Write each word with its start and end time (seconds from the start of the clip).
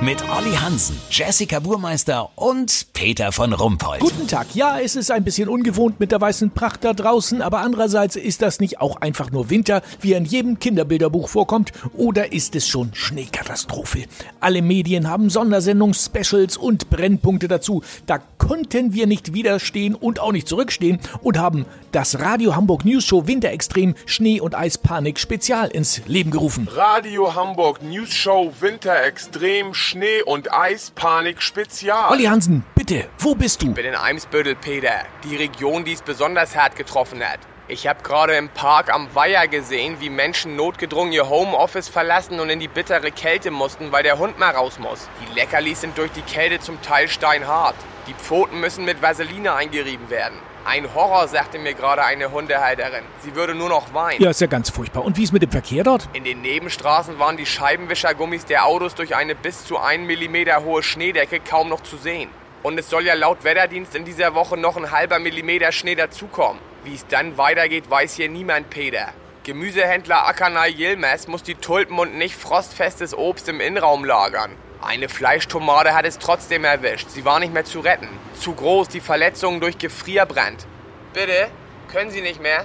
Mit 0.00 0.22
Olli 0.28 0.52
Hansen, 0.52 1.00
Jessica 1.08 1.60
Burmeister 1.60 2.28
und 2.34 2.88
Peter 2.92 3.32
von 3.32 3.52
Rumpold. 3.54 4.00
Guten 4.00 4.26
Tag. 4.28 4.48
Ja, 4.54 4.78
es 4.78 4.96
ist 4.96 5.10
ein 5.10 5.24
bisschen 5.24 5.48
ungewohnt 5.48 5.98
mit 5.98 6.12
der 6.12 6.20
weißen 6.20 6.50
Pracht 6.50 6.84
da 6.84 6.92
draußen, 6.92 7.40
aber 7.40 7.60
andererseits 7.60 8.16
ist 8.16 8.42
das 8.42 8.60
nicht 8.60 8.80
auch 8.80 8.96
einfach 8.96 9.30
nur 9.30 9.48
Winter, 9.48 9.82
wie 10.00 10.12
in 10.12 10.26
jedem 10.26 10.58
Kinderbilderbuch 10.58 11.28
vorkommt, 11.28 11.72
oder 11.94 12.32
ist 12.32 12.54
es 12.54 12.68
schon 12.68 12.90
Schneekatastrophe? 12.92 14.04
Alle 14.40 14.60
Medien 14.60 15.08
haben 15.08 15.30
Sondersendungen, 15.30 15.94
Specials 15.94 16.56
und 16.58 16.90
Brennpunkte 16.90 17.48
dazu. 17.48 17.82
Da 18.04 18.18
konnten 18.36 18.92
wir 18.92 19.06
nicht 19.06 19.32
widerstehen 19.32 19.94
und 19.94 20.20
auch 20.20 20.32
nicht 20.32 20.48
zurückstehen 20.48 20.98
und 21.22 21.38
haben 21.38 21.64
das 21.92 22.18
Radio 22.18 22.54
Hamburg 22.56 22.84
News 22.84 23.04
Show 23.04 23.26
Winterextrem 23.26 23.94
Schnee 24.04 24.40
und 24.40 24.54
Eispanik 24.54 25.18
Spezial 25.18 25.68
ins 25.68 26.02
Leben 26.06 26.30
gerufen. 26.30 26.68
Radio 26.74 27.34
Hamburg 27.34 27.82
News 27.82 28.12
Show 28.12 28.52
Winterextrem 28.60 29.72
Schnee 29.84 30.22
und 30.22 30.50
Eispanik 30.50 31.42
Spezial. 31.42 32.10
Olli 32.10 32.24
Hansen, 32.24 32.64
bitte, 32.74 33.06
wo 33.18 33.34
bist 33.34 33.60
du? 33.60 33.68
Ich 33.68 33.74
bin 33.74 33.84
in 33.84 33.94
Eimsbüttel, 33.94 34.56
Peter. 34.56 35.04
Die 35.24 35.36
Region, 35.36 35.84
die 35.84 35.92
es 35.92 36.00
besonders 36.00 36.56
hart 36.56 36.74
getroffen 36.74 37.22
hat. 37.22 37.40
Ich 37.66 37.86
habe 37.86 38.02
gerade 38.02 38.36
im 38.36 38.50
Park 38.50 38.92
am 38.92 39.14
Weiher 39.14 39.48
gesehen, 39.48 39.96
wie 39.98 40.10
Menschen 40.10 40.54
notgedrungen 40.54 41.14
ihr 41.14 41.30
Homeoffice 41.30 41.88
verlassen 41.88 42.38
und 42.38 42.50
in 42.50 42.60
die 42.60 42.68
bittere 42.68 43.10
Kälte 43.10 43.50
mussten, 43.50 43.90
weil 43.90 44.02
der 44.02 44.18
Hund 44.18 44.38
mal 44.38 44.50
raus 44.50 44.78
muss. 44.78 45.08
Die 45.22 45.34
Leckerlis 45.34 45.80
sind 45.80 45.96
durch 45.96 46.12
die 46.12 46.20
Kälte 46.20 46.60
zum 46.60 46.82
Teil 46.82 47.08
steinhart. 47.08 47.74
Die 48.06 48.12
Pfoten 48.12 48.60
müssen 48.60 48.84
mit 48.84 49.00
Vaseline 49.00 49.54
eingerieben 49.54 50.10
werden. 50.10 50.38
Ein 50.66 50.94
Horror, 50.94 51.26
sagte 51.26 51.58
mir 51.58 51.72
gerade 51.72 52.04
eine 52.04 52.32
Hundehalterin. 52.32 53.04
Sie 53.22 53.34
würde 53.34 53.54
nur 53.54 53.70
noch 53.70 53.94
weinen. 53.94 54.22
Ja, 54.22 54.28
ist 54.28 54.42
ja 54.42 54.46
ganz 54.46 54.68
furchtbar. 54.68 55.02
Und 55.02 55.16
wie 55.16 55.22
ist 55.22 55.32
mit 55.32 55.40
dem 55.40 55.50
Verkehr 55.50 55.84
dort? 55.84 56.06
In 56.12 56.24
den 56.24 56.42
Nebenstraßen 56.42 57.18
waren 57.18 57.38
die 57.38 57.46
Scheibenwischergummis 57.46 58.44
der 58.44 58.66
Autos 58.66 58.94
durch 58.94 59.16
eine 59.16 59.34
bis 59.34 59.64
zu 59.64 59.78
1 59.78 60.06
mm 60.06 60.64
hohe 60.64 60.82
Schneedecke 60.82 61.40
kaum 61.40 61.70
noch 61.70 61.82
zu 61.82 61.96
sehen. 61.96 62.28
Und 62.64 62.78
es 62.78 62.88
soll 62.88 63.04
ja 63.04 63.12
laut 63.12 63.44
Wetterdienst 63.44 63.94
in 63.94 64.06
dieser 64.06 64.34
Woche 64.34 64.56
noch 64.56 64.78
ein 64.78 64.90
halber 64.90 65.18
Millimeter 65.18 65.70
Schnee 65.70 65.96
dazukommen. 65.96 66.62
Wie 66.82 66.94
es 66.94 67.06
dann 67.06 67.36
weitergeht, 67.36 67.90
weiß 67.90 68.14
hier 68.14 68.30
niemand, 68.30 68.70
Peter. 68.70 69.12
Gemüsehändler 69.42 70.26
Akanai 70.26 70.70
Yilmaz 70.70 71.28
muss 71.28 71.42
die 71.42 71.56
Tulpen 71.56 71.98
und 71.98 72.16
nicht 72.16 72.34
frostfestes 72.34 73.14
Obst 73.14 73.50
im 73.50 73.60
Innenraum 73.60 74.06
lagern. 74.06 74.52
Eine 74.80 75.10
Fleischtomate 75.10 75.94
hat 75.94 76.06
es 76.06 76.18
trotzdem 76.18 76.64
erwischt. 76.64 77.10
Sie 77.10 77.26
war 77.26 77.38
nicht 77.38 77.52
mehr 77.52 77.66
zu 77.66 77.80
retten. 77.80 78.08
Zu 78.40 78.54
groß, 78.54 78.88
die 78.88 79.00
Verletzungen 79.00 79.60
durch 79.60 79.76
Gefrierbrand. 79.76 80.66
Bitte? 81.12 81.48
Können 81.92 82.10
Sie 82.10 82.22
nicht 82.22 82.40
mehr? 82.40 82.64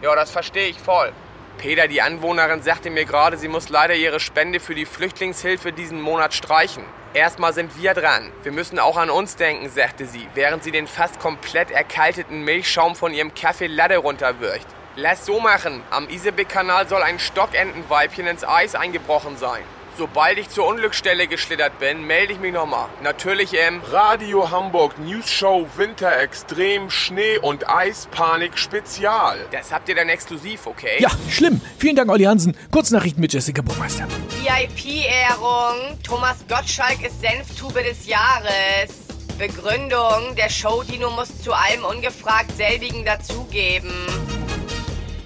Ja, 0.00 0.14
das 0.14 0.30
verstehe 0.30 0.68
ich 0.68 0.78
voll. 0.78 1.12
Peter, 1.60 1.88
die 1.88 2.00
Anwohnerin, 2.00 2.62
sagte 2.62 2.88
mir 2.88 3.04
gerade, 3.04 3.36
sie 3.36 3.46
muss 3.46 3.68
leider 3.68 3.94
ihre 3.94 4.18
Spende 4.18 4.60
für 4.60 4.74
die 4.74 4.86
Flüchtlingshilfe 4.86 5.74
diesen 5.74 6.00
Monat 6.00 6.32
streichen. 6.32 6.82
Erstmal 7.12 7.52
sind 7.52 7.76
wir 7.76 7.92
dran. 7.92 8.32
Wir 8.42 8.50
müssen 8.50 8.78
auch 8.78 8.96
an 8.96 9.10
uns 9.10 9.36
denken, 9.36 9.68
sagte 9.68 10.06
sie, 10.06 10.26
während 10.32 10.64
sie 10.64 10.70
den 10.70 10.86
fast 10.86 11.20
komplett 11.20 11.70
erkalteten 11.70 12.44
Milchschaum 12.46 12.96
von 12.96 13.12
ihrem 13.12 13.34
Kaffee 13.34 13.66
Latte 13.66 13.98
runterwürcht. 13.98 14.66
Lass 14.96 15.26
so 15.26 15.38
machen. 15.38 15.82
Am 15.90 16.08
Isebek-Kanal 16.08 16.88
soll 16.88 17.02
ein 17.02 17.18
Stockentenweibchen 17.18 18.26
ins 18.26 18.42
Eis 18.42 18.74
eingebrochen 18.74 19.36
sein. 19.36 19.62
Sobald 19.98 20.38
ich 20.38 20.48
zur 20.48 20.66
Unglücksstelle 20.66 21.26
geschlittert 21.26 21.78
bin, 21.78 22.06
melde 22.06 22.32
ich 22.32 22.40
mich 22.40 22.52
nochmal. 22.52 22.88
Natürlich 23.02 23.54
im 23.54 23.80
Radio 23.90 24.50
Hamburg 24.50 24.98
News 24.98 25.30
Show 25.30 25.66
Winterextrem 25.76 26.90
Schnee 26.90 27.38
und 27.38 27.68
Eispanik 27.68 28.56
Spezial. 28.56 29.38
Das 29.50 29.72
habt 29.72 29.88
ihr 29.88 29.94
dann 29.94 30.08
exklusiv, 30.08 30.66
okay? 30.66 30.96
Ja, 31.00 31.10
schlimm. 31.28 31.60
Vielen 31.78 31.96
Dank, 31.96 32.10
Olli 32.10 32.24
Hansen. 32.24 32.56
Kurznachrichten 32.70 33.20
mit 33.20 33.32
Jessica 33.32 33.62
Burmeister. 33.62 34.06
VIP-Ehrung. 34.42 35.98
Thomas 36.02 36.38
Gottschalk 36.48 37.04
ist 37.04 37.20
Senftube 37.20 37.82
des 37.82 38.06
Jahres. 38.06 39.10
Begründung, 39.38 40.36
der 40.36 40.50
Show-Dino 40.50 41.10
muss 41.10 41.42
zu 41.42 41.52
allem 41.52 41.84
ungefragt 41.84 42.54
selbigen 42.56 43.04
dazugeben. 43.04 43.90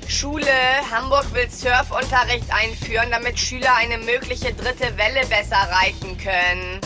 Schule, 0.09 0.47
Hamburg 0.91 1.33
will 1.35 1.49
Surfunterricht 1.51 2.53
einführen, 2.53 3.11
damit 3.11 3.39
Schüler 3.39 3.75
eine 3.77 3.99
mögliche 3.99 4.53
dritte 4.53 4.97
Welle 4.97 5.27
besser 5.27 5.57
reiten 5.57 6.17
können. 6.19 6.81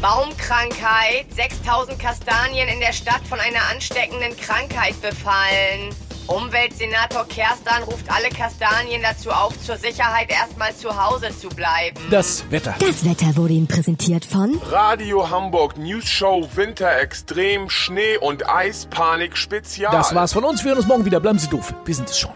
Baumkrankheit, 0.00 1.26
6000 1.34 1.98
Kastanien 1.98 2.68
in 2.68 2.80
der 2.80 2.92
Stadt 2.92 3.22
von 3.28 3.38
einer 3.38 3.62
ansteckenden 3.70 4.36
Krankheit 4.36 5.00
befallen. 5.00 5.94
Umweltsenator 6.28 7.26
Kerstan 7.26 7.82
ruft 7.82 8.10
alle 8.10 8.28
Kastanien 8.28 9.02
dazu 9.02 9.30
auf, 9.30 9.58
zur 9.60 9.76
Sicherheit 9.76 10.30
erstmal 10.30 10.74
zu 10.74 11.02
Hause 11.02 11.36
zu 11.36 11.48
bleiben. 11.48 11.98
Das 12.10 12.50
Wetter. 12.50 12.74
Das 12.78 13.04
Wetter 13.04 13.36
wurde 13.36 13.54
Ihnen 13.54 13.66
präsentiert 13.66 14.24
von 14.24 14.60
Radio 14.70 15.28
Hamburg 15.28 15.76
News 15.76 16.08
Show 16.08 16.48
Winterextrem 16.54 17.68
Schnee 17.68 18.16
und 18.18 18.48
Eispanik 18.48 19.36
Spezial. 19.36 19.92
Das 19.92 20.14
war's 20.14 20.32
von 20.32 20.44
uns. 20.44 20.62
Wir 20.62 20.70
hören 20.70 20.78
uns 20.78 20.86
morgen 20.86 21.04
wieder. 21.04 21.20
Bleiben 21.20 21.38
Sie 21.38 21.48
doof. 21.48 21.74
Wir 21.84 21.94
sind 21.94 22.08
es 22.08 22.18
schon. 22.18 22.32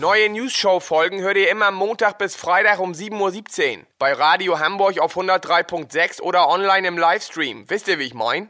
Neue 0.00 0.28
News-Show-Folgen 0.30 1.20
hört 1.22 1.36
ihr 1.36 1.50
immer 1.50 1.72
Montag 1.72 2.18
bis 2.18 2.36
Freitag 2.36 2.78
um 2.78 2.92
7.17 2.92 3.78
Uhr. 3.78 3.84
Bei 3.98 4.12
Radio 4.12 4.60
Hamburg 4.60 5.00
auf 5.00 5.16
103.6 5.16 6.20
oder 6.20 6.48
online 6.48 6.86
im 6.86 6.96
Livestream. 6.96 7.68
Wisst 7.68 7.88
ihr, 7.88 7.98
wie 7.98 8.04
ich 8.04 8.14
mein? 8.14 8.48